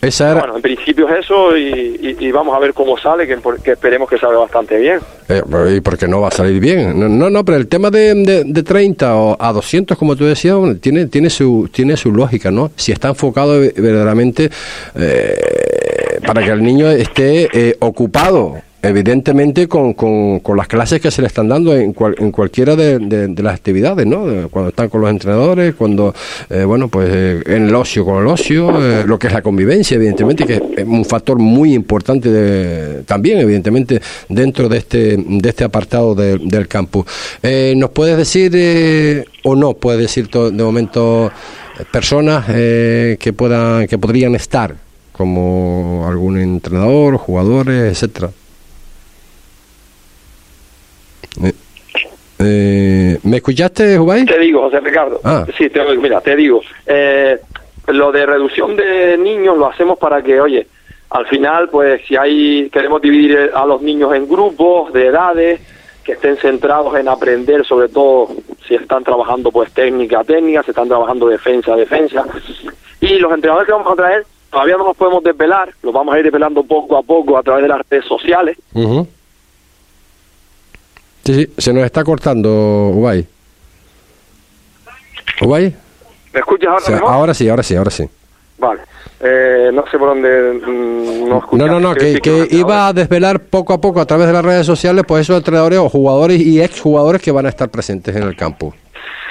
[0.00, 0.40] Esa era.
[0.40, 1.64] Bueno, en principio es eso y,
[2.00, 5.00] y- y vamos a ver cómo sale, que, que esperemos que salga bastante bien.
[5.28, 5.42] Eh,
[5.76, 6.98] ¿Y por qué no va a salir bien?
[6.98, 10.24] No, no, no, pero el tema de, de, de 30 o a 200, como tú
[10.24, 12.70] decías, tiene, tiene, su, tiene su lógica, ¿no?
[12.76, 14.50] Si está enfocado verdaderamente
[14.94, 21.10] eh, para que el niño esté eh, ocupado, evidentemente, con, con, con las clases que
[21.10, 24.48] se le están dando en, cual- en cualquiera de, de- las actividades, ¿no?
[24.50, 26.14] Cuando están con los entrenadores, cuando,
[26.50, 29.42] eh, bueno, pues eh, en el ocio con el ocio, eh, lo que es la
[29.42, 35.48] convivencia, evidentemente, que es un factor muy importante de- también, evidentemente, dentro de este, de
[35.48, 37.04] este apartado de- del campus.
[37.42, 41.30] Eh, ¿Nos puedes decir, eh, o no puedes decir de momento,
[41.92, 44.74] personas que, puedan, que podrían estar?
[45.12, 48.30] como algún entrenador, jugadores, etcétera.
[51.44, 51.52] Eh,
[52.40, 54.24] eh, ¿Me escuchaste, Ubay?
[54.24, 55.20] Te digo, José Ricardo.
[55.24, 55.44] Ah.
[55.56, 56.60] Sí, te, mira, te digo.
[56.86, 57.38] eh,
[57.88, 60.66] lo de reducción de niños lo hacemos para que, oye,
[61.10, 65.60] al final, pues si hay, queremos dividir a los niños en grupos de edades
[66.04, 68.28] que estén centrados en aprender, sobre todo
[68.66, 72.24] si están trabajando pues técnica a técnica, si están trabajando defensa a defensa.
[73.00, 76.18] Y los entrenadores que vamos a traer, todavía no los podemos desvelar, los vamos a
[76.18, 78.58] ir desvelando poco a poco a través de las redes sociales.
[78.74, 79.06] Ujú.
[81.28, 83.26] Sí, sí, se nos está cortando, Ubay.
[85.42, 85.76] ¿Ubay?
[86.32, 87.12] ¿Me escuchas ahora O sea, mejor?
[87.12, 88.08] ahora sí, ahora sí, ahora sí.
[88.56, 88.80] Vale.
[89.20, 91.66] Eh, no sé por dónde mm, no escuchas.
[91.66, 94.64] No, no, no, que, iba a desvelar poco a poco a través de las redes
[94.64, 98.34] sociales, pues esos entrenadores o jugadores y exjugadores que van a estar presentes en el
[98.34, 98.72] campo.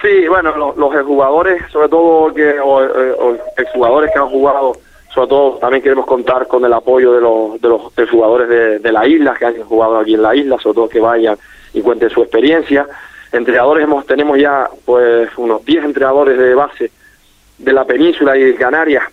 [0.03, 4.73] Sí, bueno, lo- los, jugadores, sobre todo, que o, eh, o exjugadores que han jugado,
[5.15, 8.91] sobre todo también queremos contar con el apoyo de los, de los jugadores de, de
[8.91, 11.35] la isla, que han jugado aquí en la isla, sobre todo que vayan
[11.77, 12.87] y cuenten su experiencia.
[13.31, 16.91] Entrenadores, hemos, tenemos ya pues unos 10 entrenadores de base
[17.57, 19.03] de la península y de Canarias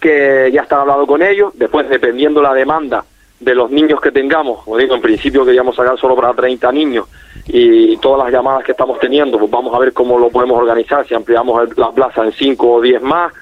[0.00, 3.04] que ya están hablando con ellos, después dependiendo la demanda
[3.38, 7.06] de los niños que tengamos, como digo, en principio queríamos sacar solo para 30 niños
[7.46, 11.06] y todas las llamadas que estamos teniendo, pues vamos a ver cómo lo podemos organizar,
[11.06, 13.32] si ampliamos la plaza en 5 o 10 más,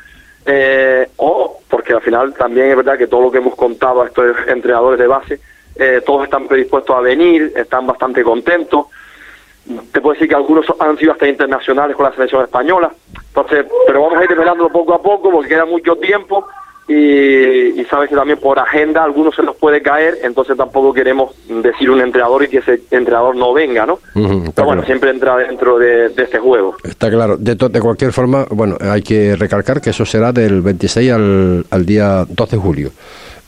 [0.46, 4.06] eh, o porque al final también es verdad que todo lo que hemos contado a
[4.06, 5.40] estos entrenadores de base,
[5.76, 8.86] eh, todos están predispuestos a venir, están bastante contentos.
[9.92, 12.90] Te puedo decir que algunos han sido hasta internacionales con la selección española.
[13.28, 16.46] Entonces, pero vamos a ir desvelándolo poco a poco porque queda mucho tiempo
[16.90, 21.32] y, y sabes que también por agenda algunos se nos puede caer, entonces tampoco queremos
[21.62, 24.00] decir un entrenador y que ese entrenador no venga, ¿no?
[24.12, 24.82] Pero bueno, claro.
[24.86, 26.74] siempre entra dentro de, de este juego.
[26.82, 27.36] Está claro.
[27.36, 31.86] De, de cualquier forma, bueno, hay que recalcar que eso será del 26 al, al
[31.86, 32.90] día 2 de julio.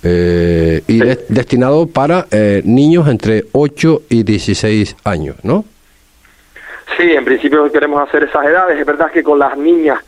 [0.03, 5.65] Eh, y de- destinado para eh, niños entre 8 y 16 años, ¿no?
[6.99, 8.79] Sí, en principio queremos hacer esas edades.
[8.79, 9.99] Es verdad que con las niñas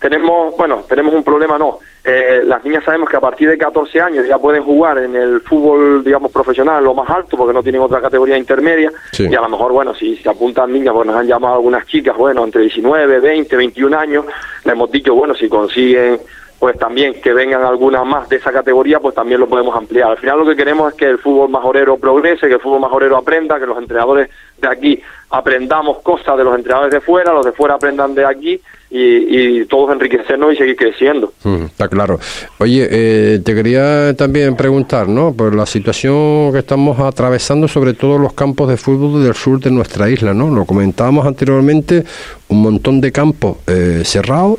[0.00, 1.78] tenemos, bueno, tenemos un problema, no.
[2.04, 5.40] Eh, las niñas sabemos que a partir de 14 años ya pueden jugar en el
[5.40, 8.92] fútbol, digamos, profesional, lo más alto, porque no tienen otra categoría intermedia.
[9.10, 9.26] Sí.
[9.28, 12.16] Y a lo mejor, bueno, si se apuntan niñas, pues nos han llamado algunas chicas,
[12.16, 14.24] bueno, entre 19, 20, 21 años,
[14.64, 16.20] le hemos dicho, bueno, si consiguen
[16.58, 20.10] pues también que vengan algunas más de esa categoría, pues también lo podemos ampliar.
[20.10, 23.16] Al final lo que queremos es que el fútbol majorero progrese, que el fútbol majorero
[23.16, 27.52] aprenda, que los entrenadores de aquí aprendamos cosas de los entrenadores de fuera, los de
[27.52, 31.32] fuera aprendan de aquí y, y todos enriquecernos y seguir creciendo.
[31.42, 32.18] Mm, está claro.
[32.58, 35.34] Oye, eh, te quería también preguntar, ¿no?
[35.34, 39.70] Por la situación que estamos atravesando, sobre todo los campos de fútbol del sur de
[39.70, 40.48] nuestra isla, ¿no?
[40.54, 42.04] Lo comentábamos anteriormente,
[42.48, 44.58] un montón de campos eh, cerrados.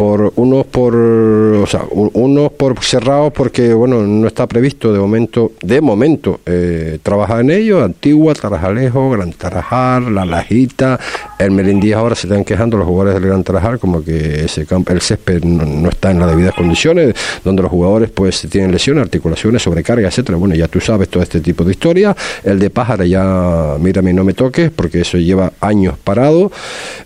[0.00, 5.52] Por unos por o sea unos por cerrados porque bueno no está previsto de momento
[5.60, 10.98] de momento eh, trabajar en ellos Antigua Tarajalejo Gran Tarajal La Lajita
[11.38, 14.90] el Merindí ahora se están quejando los jugadores del Gran Tarajal como que ese campo
[14.94, 19.60] el césped no, está en las debidas condiciones donde los jugadores pues tienen lesiones articulaciones
[19.60, 20.38] sobrecarga etcétera.
[20.38, 22.16] Bueno ya tú sabes todo este tipo de historia.
[22.42, 26.50] El de Pájara ya mírame no me toques porque eso lleva años parado.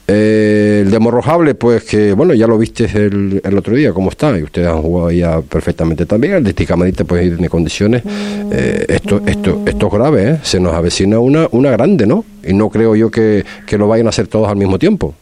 [0.07, 4.37] Eh, el de Morrojable pues que bueno ya lo viste el, otro día cómo está
[4.39, 6.35] y ustedes han jugado ya perfectamente también.
[6.35, 8.03] El de Ticamarita pues ir de condiciones.
[8.53, 10.39] Eh, esto esto esto es grave ¿eh?
[10.43, 14.07] se nos avecina una una grande no y no creo yo que, que lo vayan
[14.07, 15.15] a hacer todos al mismo tiempo.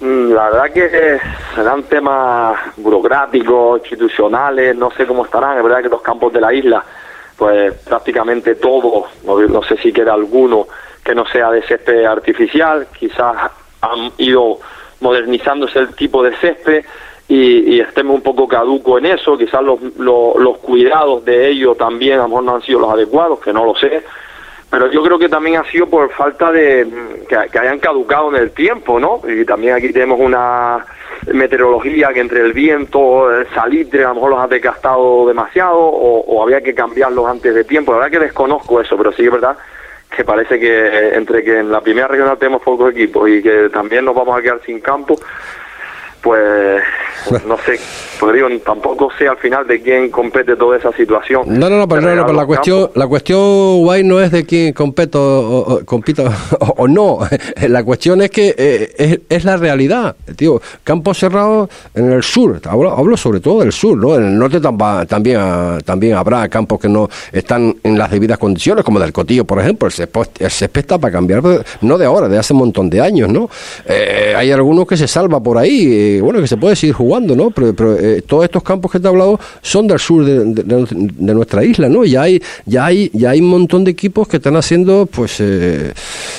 [0.00, 1.18] Mm, La verdad que
[1.54, 5.58] serán temas burocráticos, institucionales, no sé cómo estarán.
[5.58, 6.84] Es verdad que los campos de la isla,
[7.36, 10.66] pues prácticamente todos, no, no sé si queda alguno
[11.04, 13.50] que no sea de césped artificial, quizás
[13.82, 14.58] han ido
[15.04, 16.84] modernizándose el tipo de césped
[17.28, 22.22] y, estemos un poco caduco en eso, quizás los, los, cuidados de ello también a
[22.22, 24.02] lo mejor no han sido los adecuados, que no lo sé,
[24.70, 28.42] pero yo creo que también ha sido por falta de mm, que, hayan caducado en
[28.42, 29.20] el tiempo, ¿no?
[29.26, 30.84] Y también aquí tenemos una
[31.32, 36.20] meteorología que entre el viento, el salitre, a lo mejor los ha desgastado demasiado o,
[36.20, 37.92] o había que cambiarlos antes de tiempo.
[37.92, 39.56] La verdad que desconozco eso, pero sí es verdad
[40.14, 43.68] que parece que eh, entre que en la primera regional tenemos pocos equipos y que
[43.70, 45.18] también nos vamos a quedar sin campo,
[46.22, 46.82] pues
[47.46, 47.78] no sé,
[48.20, 51.42] pues digo, tampoco sé al final de quién compete toda esa situación.
[51.46, 54.72] No, no, no, pero, no, pero la cuestión, la cuestión guay no es de quién
[54.72, 56.24] compete o, o- o- compita
[56.60, 57.18] o, o no.
[57.68, 60.60] La cuestión es que eh, es, es la realidad, tío.
[60.84, 64.14] Campos cerrados en el sur, hablo, hablo sobre todo del sur, ¿no?
[64.16, 65.40] En el norte también,
[65.84, 69.86] también habrá campos que no están en las debidas condiciones, como del Cotillo, por ejemplo.
[69.86, 71.42] El césped, el césped está para cambiar,
[71.80, 73.48] no de ahora, de hace un montón de años, ¿no?
[73.86, 77.03] Eh, hay algunos que se salva por ahí, eh, bueno, que se puede seguir jugando,
[77.36, 77.50] ¿no?
[77.50, 81.64] Pero, pero, eh, todos estos campos que te he hablado son del sur de, nuestra
[81.64, 82.04] isla, ¿no?
[82.04, 85.92] Ya hay, ya hay, ya hay un montón de equipos que están haciendo, pues, eh,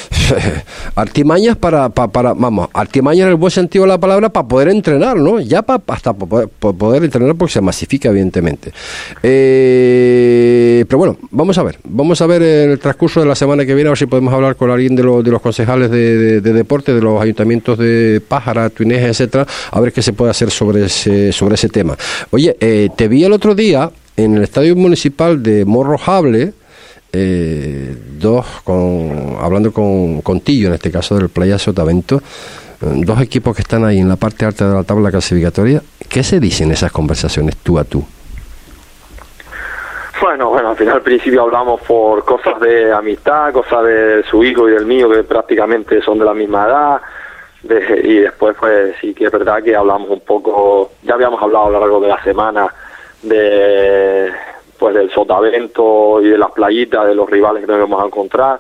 [0.96, 4.70] artimañas para, pa- para, vamos, artimañas en el buen sentido de la palabra para poder
[4.70, 5.40] entrenar, ¿no?
[5.40, 8.72] Ya pa- hasta para poder, entrenar porque se masifica, evidentemente.
[9.24, 13.74] Eh, pero bueno, vamos a ver, vamos a ver el transcurso de la semana que
[13.76, 16.42] viene, a ver si podemos hablar con alguien de, los de los concejales de, de-
[16.42, 20.50] de deporte, de los ayuntamientos de Pájara, Tuineje, etcétera, a ver qué se puede hacer
[20.56, 21.96] sobre ese, sobre ese tema.
[22.32, 26.54] Oye, eh, te vi el otro día en el estadio municipal de Morrojable,
[27.12, 32.22] eh, dos, con, hablando con, con Tillo, en este caso del Playa Sotavento, eh,
[33.06, 35.82] dos equipos que están ahí en la parte alta de la tabla clasificatoria.
[36.10, 38.06] ¿Qué se dicen esas conversaciones tú a tú?
[40.22, 44.70] Bueno, bueno, al final al principio hablamos por cosas de amistad, cosas de su hijo
[44.70, 47.02] y del mío que prácticamente son de la misma edad.
[47.68, 51.68] De- y después pues sí que es verdad que hablamos un poco, ya habíamos hablado
[51.68, 52.68] a lo largo de la semana
[53.24, 54.32] de
[54.78, 58.60] pues del sotavento y de las playitas, de los rivales que nos vamos a encontrar.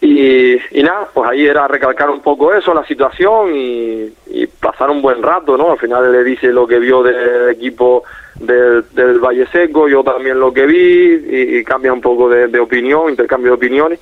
[0.00, 4.12] Y, y nada, pues ahí era recalcar un poco eso, la situación y,
[4.60, 5.72] pasar un buen rato, ¿no?
[5.72, 8.02] Al final le dice lo que vio del equipo
[8.40, 13.08] del, del Valle Seco, yo también lo que vi y, cambia un poco de opinión,
[13.08, 14.00] intercambio de opiniones,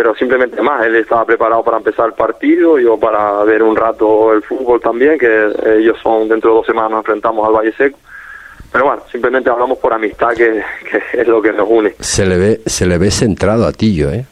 [0.00, 4.32] pero simplemente más, él estaba preparado para empezar el partido, yo para ver un rato
[4.32, 7.98] el fútbol también, que ellos son dentro de dos semanas nos enfrentamos al Valle Seco.
[8.72, 11.96] Pero bueno, simplemente hablamos por amistad, que, que es lo que nos une.
[12.00, 14.24] Se le ve, se le ve centrado a Tillo, ¿eh?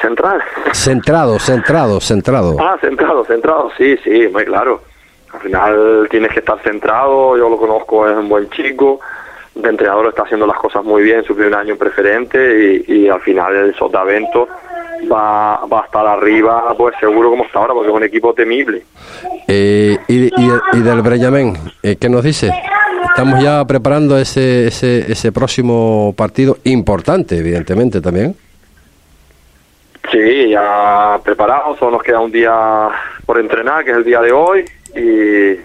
[0.00, 0.40] Central.
[0.72, 2.56] Centrado, centrado, centrado.
[2.60, 4.82] Ah, centrado, centrado, sí, sí, muy claro.
[5.32, 9.00] Al final tienes que estar centrado, yo lo conozco, es un buen chico,
[9.56, 13.08] de entrenador está haciendo las cosas muy bien, su primer año en preferente y, y
[13.08, 14.46] al final el Sotavento
[15.10, 18.84] va, va a estar arriba, pues seguro como está ahora, porque es un equipo temible.
[19.48, 22.52] Eh, y, y, y del Breñamén, eh, ¿qué nos dice?
[23.08, 28.36] Estamos ya preparando ese, ese, ese próximo partido importante, evidentemente también.
[30.12, 32.88] Sí, ya preparados, solo nos queda un día
[33.24, 35.56] por entrenar, que es el día de hoy, y,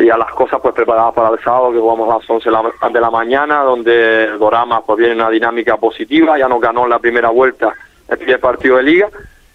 [0.00, 2.50] y ya las cosas pues preparadas para el sábado, que jugamos a las 11 de
[2.50, 6.84] la, de la mañana, donde el Dorama pues viene una dinámica positiva, ya nos ganó
[6.84, 7.72] en la primera vuelta
[8.08, 9.08] el primer partido de liga,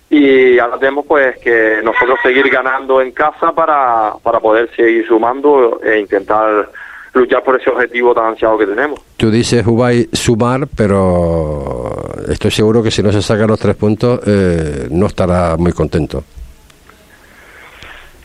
[0.10, 5.82] y ahora tenemos pues que nosotros seguir ganando en casa para, para poder seguir sumando
[5.84, 6.70] e intentar
[7.14, 9.00] luchar por ese objetivo tan ansiado que tenemos.
[9.18, 11.92] Tú dices Ubay sumar, pero
[12.28, 16.24] estoy seguro que si no se sacan los tres puntos eh, no estará muy contento.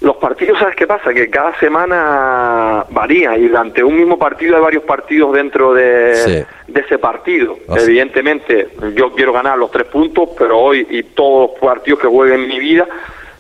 [0.01, 1.13] Los partidos, ¿sabes qué pasa?
[1.13, 6.45] Que cada semana varía y durante un mismo partido hay varios partidos dentro de, Sí.
[6.69, 7.59] de ese partido.
[7.69, 7.75] Ah.
[7.79, 12.35] Evidentemente, yo quiero ganar los tres puntos, pero hoy y todos los partidos que juegue
[12.35, 12.87] en mi vida,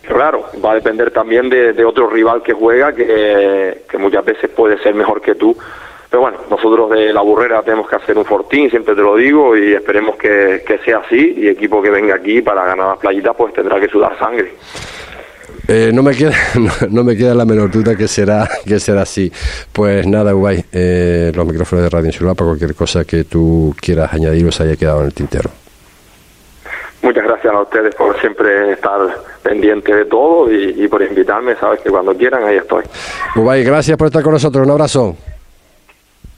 [0.06, 4.50] claro, va a depender también de, de otro rival que juega, que, que muchas veces
[4.50, 5.56] puede ser mejor que tú.
[6.10, 9.56] Pero bueno, nosotros de la burrera tenemos que hacer un fortín, siempre te lo digo,
[9.56, 11.34] y esperemos que, que sea así.
[11.38, 14.52] Y equipo que venga aquí para ganar las playitas, pues tendrá que sudar sangre.
[15.68, 19.02] Eh, no me queda no, no me queda la menor duda que será que será
[19.02, 19.32] así.
[19.72, 24.12] Pues nada, Ubay, eh, los micrófonos de Radio Insular para cualquier cosa que tú quieras
[24.12, 25.50] añadir o se haya quedado en el tintero.
[27.02, 29.00] Muchas gracias a ustedes por siempre estar
[29.42, 31.56] pendiente de todo y, y por invitarme.
[31.56, 32.84] Sabes que cuando quieran, ahí estoy.
[33.36, 34.66] Ubay, gracias por estar con nosotros.
[34.66, 35.16] Un abrazo.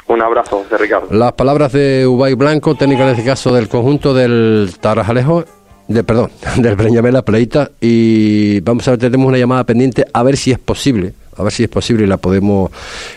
[0.07, 1.09] Un abrazo de Ricardo.
[1.11, 5.45] Las palabras de Ubay Blanco, técnico en este caso del conjunto del Tarajalejo,
[5.89, 10.37] de, perdón, del Breñamela Pleita, y vamos a ver, tenemos una llamada pendiente a ver
[10.37, 12.71] si es posible, a ver si es posible y la podemos,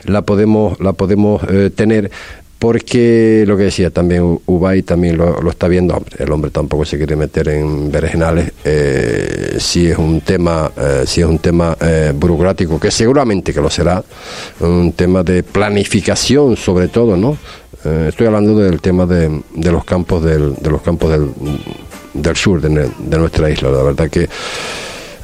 [0.06, 2.12] la podemos, la podemos eh, tener.
[2.58, 7.16] Porque lo que decía también Ubay también lo, está viendo, el hombre tampoco se quiere
[7.16, 12.80] meter en berenjenales, eh, si es un tema, eh, si es un tema eh, burocrático,
[12.80, 14.04] que seguramente que lo será,
[14.62, 17.38] un tema de planificación sobre todo, ¿no?
[17.84, 21.30] Eh, estoy hablando del tema de, de los campos del, de los campos del,
[22.16, 24.28] del sur de, de nuestra isla, la verdad que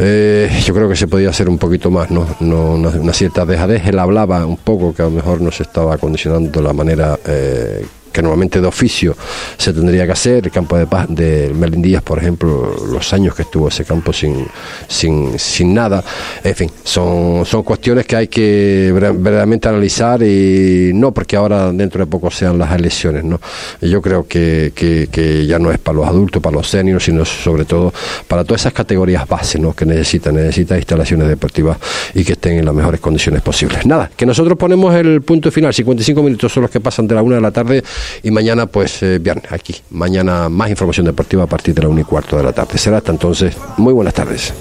[0.04, 2.26] eh, yo creo que se podía hacer un poquito más, ¿no?
[2.39, 3.86] no una, una cierta dejadez.
[3.86, 7.86] Él hablaba un poco que a lo mejor no se estaba condicionando la manera eh,
[8.12, 9.16] que normalmente de oficio
[9.57, 10.45] se tendría que hacer.
[10.45, 14.45] El campo de paz de Melindías, por ejemplo, los años que estuvo ese campo sin,
[14.88, 16.03] sin, sin nada.
[16.43, 21.72] En fin, son, son cuestiones que hay que ver- verdaderamente analizar y no porque ahora
[21.72, 23.39] dentro de poco sean las elecciones, ¿no?
[23.82, 27.66] Yo creo que, que, ya no es para los adultos, para los seniors, sino sobre
[27.66, 27.93] todo
[28.28, 29.74] para todas esas categorías bases, ¿no?
[29.74, 31.78] Que necesitan, necesitan instalaciones deportivas
[32.14, 33.86] y que estén en las mejores condiciones posibles.
[33.86, 37.22] Nada, que nosotros ponemos el punto final, 55 minutos son los que pasan de la
[37.22, 37.84] una de la tarde
[38.24, 42.02] y mañana pues eh, viernes aquí, mañana más información deportiva a partir de la una
[42.02, 42.78] y cuarto de la tarde.
[42.78, 44.54] Será hasta entonces, muy buenas tardes.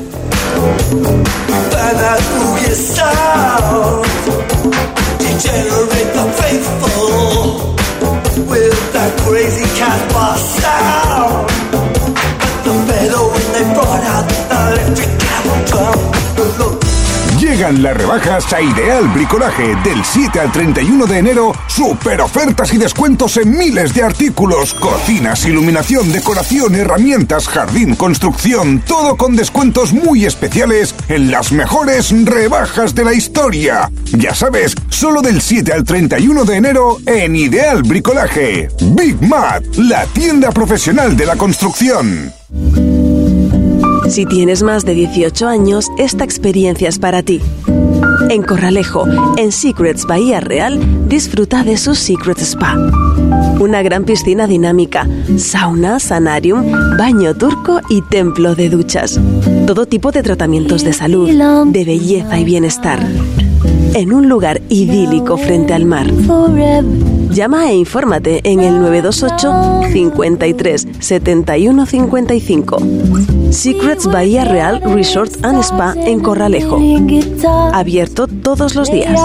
[17.51, 21.53] Llegan las rebajas a Ideal Bricolaje del 7 al 31 de enero.
[21.66, 28.84] Super ofertas y descuentos en miles de artículos: cocinas, iluminación, decoración, herramientas, jardín, construcción.
[28.86, 33.90] Todo con descuentos muy especiales en las mejores rebajas de la historia.
[34.12, 38.68] Ya sabes, solo del 7 al 31 de enero en Ideal Bricolaje.
[38.80, 42.32] Big Mat, la tienda profesional de la construcción.
[44.11, 47.40] Si tienes más de 18 años, esta experiencia es para ti.
[48.28, 49.06] En Corralejo,
[49.36, 52.74] en Secrets Bahía Real, disfruta de su Secret Spa.
[53.61, 55.06] Una gran piscina dinámica,
[55.38, 59.20] sauna, sanarium, baño turco y templo de duchas.
[59.68, 61.30] Todo tipo de tratamientos de salud,
[61.66, 62.98] de belleza y bienestar.
[63.94, 66.11] En un lugar idílico frente al mar.
[67.33, 72.78] Llama e infórmate en el 928 53 71 55.
[73.51, 76.78] Secrets Bahía Real Resort and Spa en Corralejo.
[77.72, 79.18] Abierto todos los días.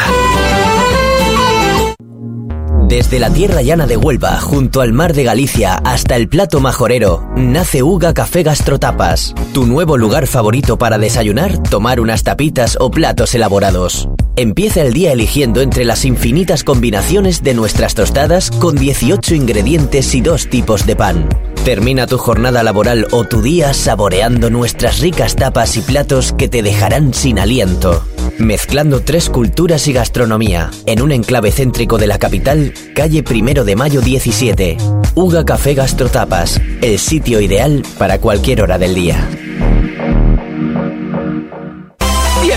[2.89, 7.29] Desde la tierra llana de Huelva, junto al mar de Galicia, hasta el plato majorero,
[7.37, 13.35] nace Uga Café Gastrotapas, tu nuevo lugar favorito para desayunar, tomar unas tapitas o platos
[13.35, 14.09] elaborados.
[14.39, 20.20] Empieza el día eligiendo entre las infinitas combinaciones de nuestras tostadas con 18 ingredientes y
[20.20, 21.26] dos tipos de pan.
[21.64, 26.62] Termina tu jornada laboral o tu día saboreando nuestras ricas tapas y platos que te
[26.62, 28.07] dejarán sin aliento.
[28.37, 33.74] Mezclando tres culturas y gastronomía, en un enclave céntrico de la capital, calle Primero de
[33.74, 34.76] Mayo 17.
[35.14, 39.45] Uga Café Gastrotapas, el sitio ideal para cualquier hora del día.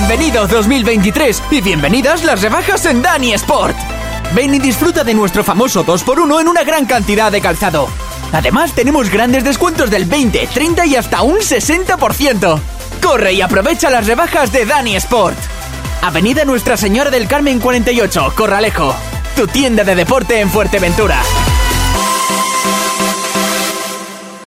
[0.09, 3.77] Bienvenidos 2023 y bienvenidas las rebajas en Dani Sport.
[4.33, 7.87] Ven y disfruta de nuestro famoso 2x1 en una gran cantidad de calzado.
[8.31, 12.59] Además, tenemos grandes descuentos del 20, 30 y hasta un 60%.
[13.03, 15.37] Corre y aprovecha las rebajas de Dani Sport.
[16.01, 18.95] Avenida Nuestra Señora del Carmen 48, Corralejo.
[19.35, 21.21] Tu tienda de deporte en Fuerteventura.